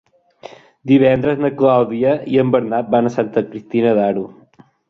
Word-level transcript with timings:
Divendres 0.91 1.43
na 1.43 1.51
Clàudia 1.59 2.15
i 2.37 2.41
en 2.45 2.51
Bernat 2.57 2.91
van 2.97 3.11
a 3.11 3.15
Santa 3.19 3.47
Cristina 3.53 3.97
d'Aro. 4.01 4.27